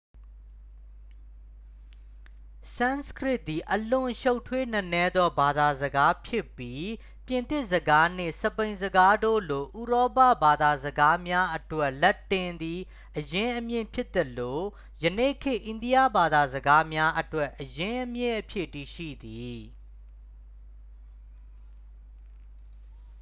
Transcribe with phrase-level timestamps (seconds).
[2.75, 6.85] ဆန်စကရစ်သည် အလွန်ရှုပ်ထွေးနက်နဲသော ဘာသာစကားဖြစ်ပြီး
[7.25, 12.81] ပြင်သစ်စကားနှင့် စပိန်စကားတို့လို ဥရောပဘာသာစကားများအတွက် လက်တင်သည်
[13.17, 14.59] အရင်းအမြစ်ဖြစ်သလို
[15.03, 19.59] ယနေ့ခေတ် အိန္ဒိယဘာသာစကားများအတွက် အရင်းအမြစ်အဖြစ် တည်ရှိသည်